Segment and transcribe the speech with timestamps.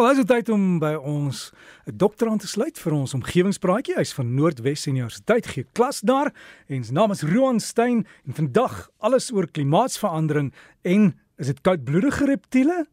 [0.00, 1.52] Wel, is dit tyd om by ons
[1.84, 3.96] 'n dokter aan te sluit vir ons omgewingspraatjie.
[3.96, 6.32] Hy's van Noordwes Universiteit gee klas daar
[6.68, 12.24] en sy naam is Roan Stein en vandag alles oor klimaatsverandering en is dit koudbloedige
[12.24, 12.86] reptiele?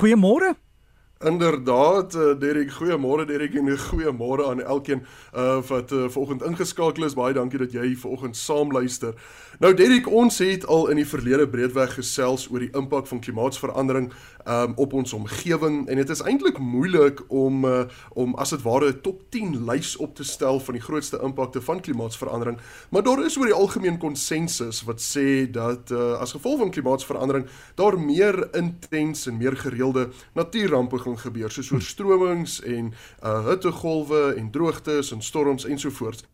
[0.00, 0.56] Goeiemôre.
[1.24, 7.14] Inderdaad, uh, Derek, goeiemôre Derek en goeiemôre aan elkeen uh wat uh, vanoggend ingeskakel is.
[7.16, 9.14] Baie dankie dat jy vanoggend saam luister.
[9.58, 14.10] Nou Derek, ons het al in die verlede breedweg gesels oor die impak van klimaatsverandering
[14.46, 18.92] um op ons omgewing en dit is eintlik moeilik om uh, om as dit ware
[18.92, 22.58] 'n top 10 lys op te stel van die grootste impakte van klimaatsverandering,
[22.90, 27.46] maar daar is oor die algemeen konsensus wat sê dat uh, as gevolg van klimaatsverandering
[27.74, 32.90] daar meer intens en meer gereelde natuurrampe gaan gebeur soos oorstromings en
[33.22, 36.24] uh, hittegolwe en droogtes en storms ensovoorts.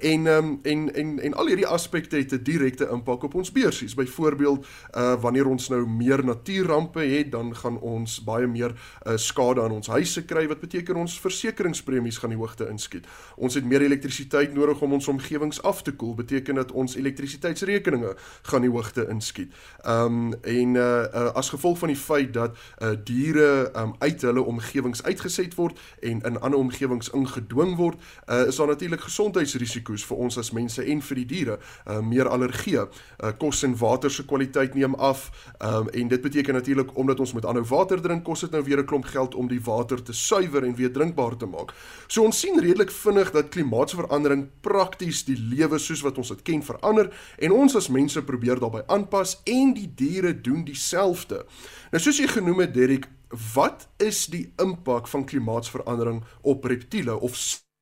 [0.00, 3.94] En um, en en en al hierdie aspekte het 'n direkte impak op ons beursies.
[3.94, 4.66] Byvoorbeeld,
[4.96, 8.74] uh wanneer ons nou meer natuurrampe het, dan gaan ons baie meer
[9.06, 13.06] uh skade aan ons huise kry wat beteken ons versekeringspremies gaan die hoogte inskiet.
[13.36, 18.16] Ons het meer elektrisiteit nodig om ons omgewings af te koel, beteken dat ons elektrisiteitsrekeninge
[18.42, 19.52] gaan die hoogte inskiet.
[19.88, 24.42] Um en uh, uh as gevolg van die feit dat uh diere um uit hulle
[24.42, 30.04] omgewings uitgeset word en in ander omgewings ingedwing word, uh is daar natuurlik gesondheids risiko's
[30.04, 31.58] vir ons as mense en vir die diere.
[31.86, 35.30] Uh meer allergie, uh kos en water se kwaliteit neem af.
[35.60, 38.78] Um en dit beteken natuurlik omdat ons met aanhou water drink, kos dit nou weer
[38.78, 41.72] 'n klomp geld om die water te suiwer en weer drinkbaar te maak.
[42.06, 46.62] So ons sien redelik vinnig dat klimaatsverandering prakties die lewe soos wat ons dit ken
[46.62, 51.44] verander en ons as mense probeer daarbey aanpas en die diere doen dieselfde.
[51.92, 53.08] Nou soos jy genoem het Derek,
[53.54, 57.36] wat is die impak van klimaatsverandering op reptiele of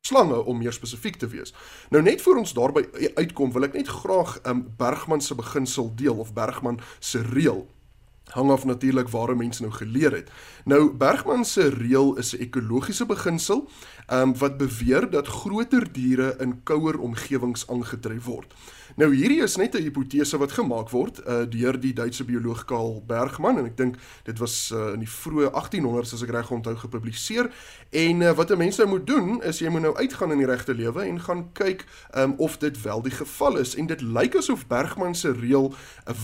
[0.06, 1.54] slange om meer spesifiek te wees.
[1.90, 6.20] Nou net voor ons daarby uitkom, wil ek net graag um, Bergman se beginsel deel
[6.20, 7.64] of Bergman se reël
[8.32, 10.30] hang af natuurlik waar mense nou geleer het.
[10.64, 13.68] Nou Bergman se reël is 'n ekologiese beginsel
[14.12, 18.54] um, wat beweer dat groter diere in kouer omgewings aangetref word.
[18.96, 23.02] Nou hierdie is net 'n hipotese wat gemaak word uh, deur die Duitse bioloog Karl
[23.06, 26.76] Bergman en ek dink dit was uh, in die vroeë 1800s as ek reg onthou
[26.76, 27.50] gepubliseer
[27.90, 30.46] en uh, wat 'n mens nou moet doen is jy moet nou uitgaan in die
[30.46, 31.84] regte lewe en gaan kyk
[32.16, 35.74] um, of dit wel die geval is en dit lyk asof Bergman se reël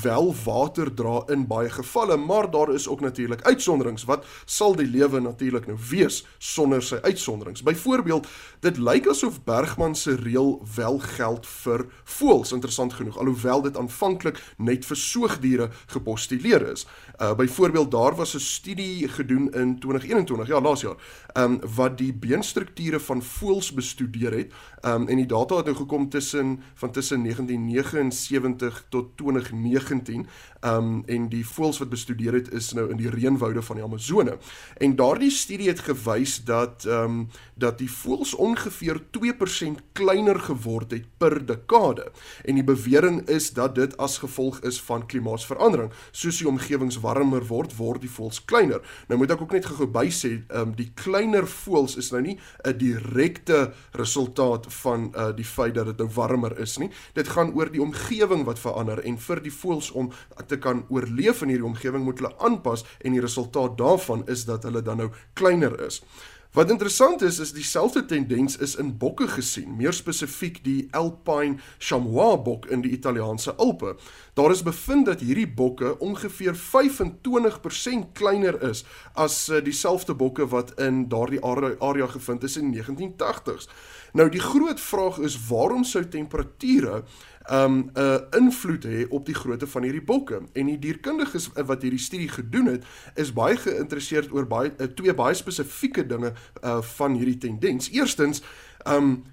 [0.03, 4.87] wel water dra in baie gevalle maar daar is ook natuurlik uitsonderings wat sal die
[4.87, 8.27] lewe natuurlik nou wees sonder sy uitsonderings byvoorbeeld
[8.61, 14.41] dit lyk asof Bergman se reël wel geld vir voëls interessant genoeg alhoewel dit aanvanklik
[14.57, 16.87] net vir soogdiere gepostuleer is.
[17.21, 20.97] Uh byvoorbeeld daar was 'n studie gedoen in 2021, ja, laas jaar,
[21.35, 24.53] um wat die beenstrukture van voëls bestudeer het.
[24.87, 30.27] Um en die data het nou gekom tussen van tussen 1979 tot 2019.
[30.65, 34.39] Um en die voëls wat bestudeer het is nou in die reënwoude van die Amazone.
[34.79, 37.29] En daardie studie het gewys dat um
[37.61, 42.07] dat die voëls ongeveer 2% kleiner geword het per dekade
[42.45, 45.93] en die bewering is dat dit as gevolg is van klimaatsverandering.
[46.11, 48.81] Soos die omgewings warmer word, word die voëls kleiner.
[49.09, 52.23] Nou moet ek ook net gou by sê, ehm um, die kleiner voëls is nou
[52.25, 56.91] nie 'n direkte resultaat van uh die feit dat dit nou warmer is nie.
[57.15, 60.11] Dit gaan oor die omgewing wat verander en vir die voëls om
[60.47, 64.69] te kan oorleef in hierdie omgewing moet hulle aanpas en die resultaat daarvan is dat
[64.69, 66.03] hulle dan nou kleiner is.
[66.51, 72.41] Wat interessant is is dieselfde tendens is in bokke gesien, meer spesifiek die Alpine Chamois
[72.43, 73.93] bok in die Italiaanse Alpe.
[74.35, 78.83] Daar is bevind dat hierdie bokke ongeveer 25% kleiner is
[79.15, 83.71] as eh, dieselfde bokke wat in daardie area gevind is in 1980s.
[84.13, 87.05] Nou die groot vraag is waarom sou temperature
[87.49, 90.43] um 'n uh, invloed hê op die grootte van hierdie bokke.
[90.53, 92.85] En die dierkundiges wat hierdie studie gedoen het,
[93.15, 96.33] is baie geïnteresseerd oor baie uh, twee baie spesifieke dinge
[96.65, 97.91] uh van hierdie tendens.
[97.91, 98.43] Eerstens,
[98.87, 99.25] um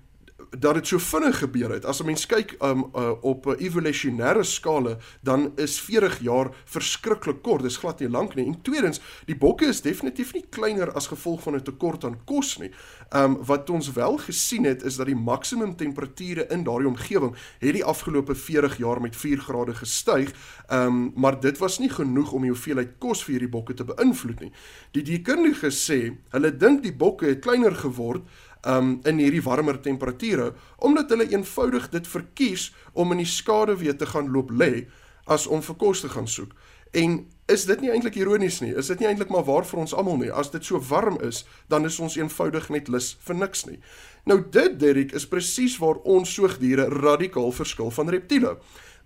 [0.59, 1.85] dat dit so vinnig gebeur het.
[1.85, 7.41] As 'n mens kyk um, uh, op 'n evolusionêre skale, dan is 40 jaar verskriklik
[7.41, 7.61] kort.
[7.61, 8.45] Dis glad nie lank nie.
[8.45, 12.57] En tweedens, die bokke is definitief nie kleiner as gevolg van 'n tekort aan kos
[12.57, 12.71] nie.
[13.15, 17.73] Um wat ons wel gesien het is dat die maksimum temperature in daardie omgewing het
[17.73, 20.33] die afgelope 40 jaar met 4 grade gestyg.
[20.71, 24.39] Um maar dit was nie genoeg om die hoeveelheid kos vir hierdie bokke te beïnvloed
[24.39, 24.51] nie.
[24.91, 28.21] Die dierkundiges sê, hulle dink die bokke het kleiner geword
[28.67, 30.51] um in hierdie warmer temperature
[30.83, 34.87] omdat hulle eenvoudig dit verkies om in die skaduwee te gaan loop lê
[35.27, 36.53] as om vir kos te gaan soek.
[36.95, 37.19] En
[37.51, 38.73] is dit nie eintlik ironies nie?
[38.79, 40.31] Is dit nie eintlik maar waar vir ons almal nie?
[40.31, 43.79] As dit so warm is, dan is ons eenvoudig net lus vir niks nie.
[44.27, 48.57] Nou dit Derek is presies waar ons soogdiere radikaal verskil van reptiele.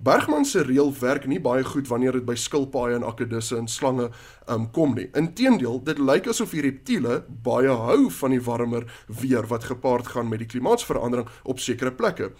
[0.03, 4.07] Bergman se reël werk nie baie goed wanneer dit by skilpaaie en akedisse en slange
[4.49, 5.05] um, kom nie.
[5.17, 8.87] Inteendeel, dit lyk asof die reptiele baie hou van die warmer
[9.21, 12.31] weer wat gepaard gaan met die klimaatsverandering op sekere plekke.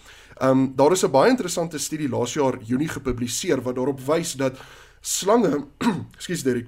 [0.41, 4.57] Um daar is 'n baie interessante studie laas jaar Junie gepubliseer wat daarop wys dat
[5.01, 5.67] slange,
[6.17, 6.67] ekskuus Derek,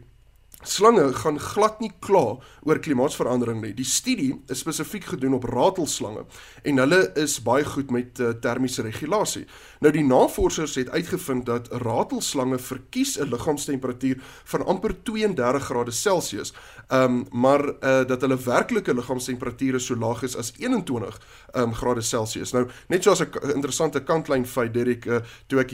[0.64, 3.74] Slange gaan glad nie kla oor klimaatsverandering nie.
[3.76, 6.24] Die studie is spesifiek gedoen op ratelslange
[6.64, 9.44] en hulle is baie goed met uh, termiese regulasie.
[9.84, 14.22] Nou die navorsers het uitgevind dat ratelslange verkies 'n liggaamstemperatuur
[14.54, 16.54] van amper 32 grade Celsius,
[16.90, 21.20] um, maar uh, dat hulle werklike liggaamstemperature so laag is as 21
[21.56, 22.52] um, grade Celsius.
[22.52, 25.72] Nou net soos 'n interessante kantlyn feit Derek, uh, toe ek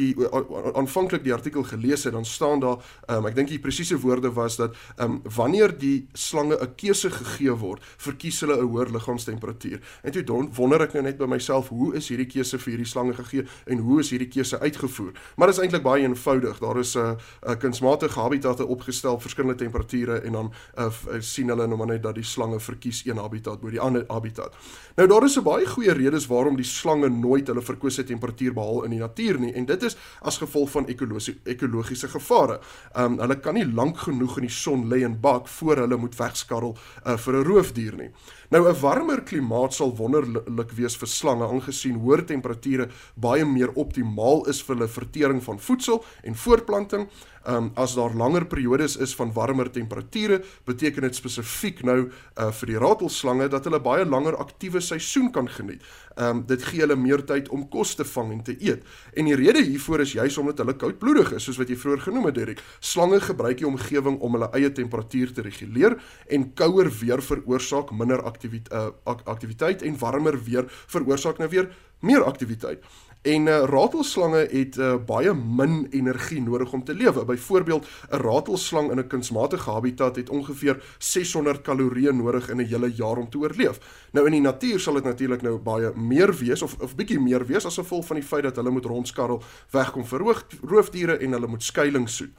[0.73, 2.77] aanvanklik die artikel gelees het, dan staan daar,
[3.07, 7.55] um, ek dink die presiese woorde was dat um, wanneer die slange 'n keuse gegee
[7.55, 9.79] word, verkies hulle 'n hoër liggaamstemperatuur.
[10.03, 12.87] En toe don, wonder ek nou net by myself, hoe is hierdie keuse vir hierdie
[12.87, 15.11] slange gegee en hoe is hierdie keuse uitgevoer?
[15.37, 16.59] Maar dit is eintlik baie eenvoudig.
[16.59, 17.15] Daar is 'n uh,
[17.47, 22.03] uh, kunsmatige habitatte opgestel op verskillende temperature en dan uh, sien hulle nou maar net
[22.03, 24.55] dat die slange verkies een habitat bo die ander habitat.
[24.95, 28.83] Nou daar is 'n baie goeie redes waarom die slange nooit hulle verkose temperatuur behaal
[28.83, 32.59] in die natuur nie en dit is as gevolg van ekologiese ekologiese gevare.
[32.93, 35.97] Ehm um, hulle kan nie lank genoeg in die son lê en bak voor hulle
[35.97, 38.11] moet wegskarrel uh, vir 'n roofdier nie.
[38.49, 44.47] Nou 'n warmer klimaat sal wonderlik wees vir slange aangesien hoër temperature baie meer optimaal
[44.49, 47.07] is vir hulle vertering van voedsel en voortplanting.
[47.47, 52.67] Um as daar langer periodes is van warmer temperature, beteken dit spesifiek nou uh vir
[52.67, 55.81] die ratelslange dat hulle baie langer aktiewe seisoen kan geniet.
[56.17, 58.83] Um dit gee hulle meer tyd om kos te vang en te eet.
[59.13, 62.25] En die rede hiervoor is juis omdat hulle koudbloedig is, soos wat jy vroeër genoem
[62.25, 62.63] het, Derek.
[62.79, 65.97] Slange gebruik die omgewing om hulle eie temperatuur te reguleer
[66.27, 68.89] en kouer weer veroorsaak minder aktiwiteit uh,
[69.23, 71.69] aktiwiteit en warmer weer veroorsaak nou weer
[71.99, 72.83] meer aktiwiteit.
[73.21, 77.25] En uh, ratelslange het uh, baie min energie nodig om te lewe.
[77.25, 82.93] Byvoorbeeld, 'n ratelslang in 'n kunsmatige habitat het ongeveer 600 kalorieë nodig in 'n hele
[82.95, 84.07] jaar om te oorleef.
[84.11, 87.45] Nou in die natuur sal dit natuurlik nou baie meer wees of of bietjie meer
[87.45, 91.47] wees as gevolg van die feit dat hulle moet rondskarrel, wegkom vir roofdiere en hulle
[91.47, 92.31] moet skuilings soek.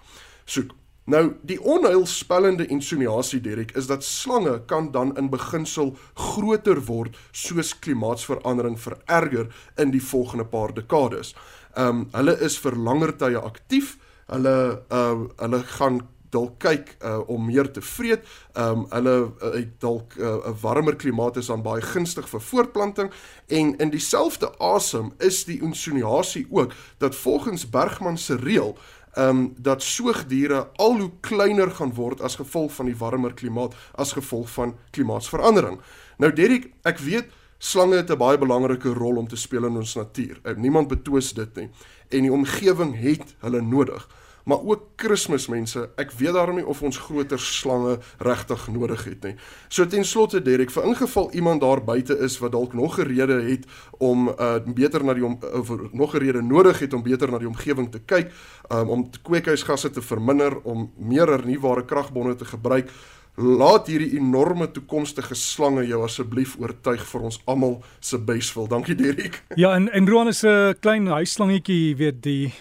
[0.45, 0.80] soek.
[1.05, 7.73] Nou, die onheilspellende insinuasie Derek is dat slange kan dan in beginsel groter word soos
[7.79, 11.35] klimaatsverandering vererger in die volgende paar dekades.
[11.75, 13.97] Ehm um, hulle is vir langer tye aktief.
[14.27, 16.01] Hulle uh hulle gaan
[16.31, 18.27] dalk kyk uh om meer te vreet.
[18.53, 22.41] Ehm um, hulle uh, het dalk 'n uh, warmer klimaat is dan baie gunstig vir
[22.41, 23.11] voortplanting
[23.47, 28.79] en in dieselfde asem is die insinuasie ook dat volgens Bergman se reël
[29.15, 33.75] ehm um, dat soogdiere al hoe kleiner gaan word as gevolg van die warmer klimaat
[33.95, 35.81] as gevolg van klimaatsverandering.
[36.19, 39.95] Nou Derek, ek weet slange het 'n baie belangrike rol om te speel in ons
[39.95, 40.41] natuur.
[40.43, 41.71] Eh, niemand betwis dit nie.
[42.09, 44.09] En die omgewing het hulle nodig
[44.45, 45.91] maar ook Kersmense.
[45.97, 49.35] Ek weet daarom nie of ons groter slange regtig nodig het nie.
[49.69, 53.43] So ten slotte Derek, vir ingeval iemand daar buite is wat dalk nog 'n rede
[53.43, 53.67] het
[53.99, 57.39] om uh beter na die om, uh, nog 'n rede nodig het om beter na
[57.39, 58.33] die omgewing te kyk,
[58.73, 62.91] um, om kweekhuisgasse te verminder, om meer hernubare kragbronne te gebruik,
[63.37, 68.67] Laat hierdie enorme toekomstige slange jou asseblief oortuig vir ons almal se beswil.
[68.69, 69.43] Dankie Dirk.
[69.57, 72.53] Ja, en en Roan is 'n klein huisslangetjie, weet die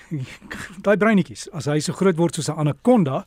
[0.86, 1.50] daai breinetjies.
[1.54, 3.26] As hy so groot word soos 'n anaconda,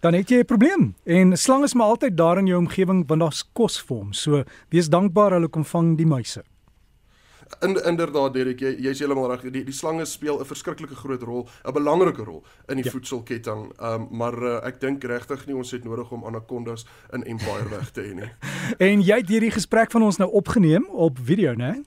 [0.00, 0.94] dan het jy 'n probleem.
[1.04, 4.12] En slange is maar altyd daar in jou omgewing want daar's kos vir hom.
[4.12, 6.42] So wees dankbaar hulle kom vang die muise.
[7.60, 9.46] In inderdaad Derek, jy jy's heeltemal reg.
[9.52, 12.90] Die die slange speel 'n verskriklike groot rol, 'n belangrike rol in die ja.
[12.90, 13.72] voedselketting.
[13.78, 17.68] Ehm um, maar uh, ek dink regtig nie ons het nodig om anacondas in Empire
[17.68, 18.30] weg te hê nie.
[18.90, 21.84] en jy het hierdie gesprek van ons nou opgeneem op video, né?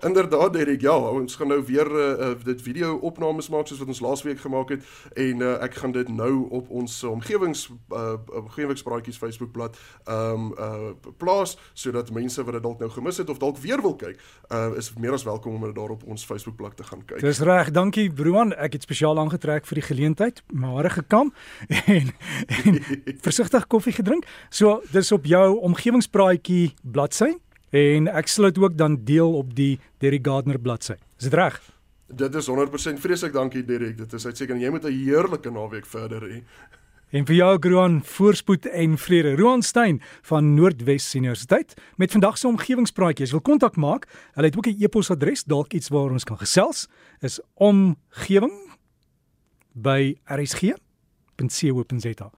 [0.00, 4.00] Inderdaad Derek, ja, ons gaan nou weer uh, dit video opnames maak soos wat ons
[4.00, 4.84] laasweek gemaak het
[5.14, 11.12] en uh, ek gaan dit nou op ons omgewings uh, omgewingspraatjies Facebookblad ehm um, uh,
[11.16, 14.70] plaas sodat mense wat dit dalk nou gemis het of dalk weer wil kyk, uh,
[14.76, 17.20] is meer as welkom om dit daar op ons Facebookblad te gaan kyk.
[17.20, 18.54] Dis reg, dankie Broan.
[18.54, 21.32] Ek het spesiaal aangetrek vir die geleentheid, my hare gekam
[21.96, 22.12] en,
[22.64, 22.80] en
[23.26, 24.26] versigtig koffie gedrink.
[24.48, 27.36] So, dis op jou omgewingspraatjie bladsy
[27.70, 30.98] en ek sal dit ook dan deel op die Derek Gardner bladsy.
[31.18, 31.60] Is dit reg?
[32.10, 33.96] Dit is 100% vreeslik dankie Derek.
[33.98, 34.60] Dit is uitstekend.
[34.60, 36.42] Jy moet 'n heerlike naweek verder hê.
[37.10, 39.36] En vir jou Groan voorspoed en vrede.
[39.36, 43.30] Roan Stein van Noordwes Universiteit met vandag se omgewingspraatjies.
[43.30, 44.06] Wil kontak maak?
[44.32, 46.88] Hulle het ook 'n e-posadres, dalk iets waar ons kan gesels.
[47.20, 48.78] Is omgewing
[49.72, 52.30] by rsg.co.za.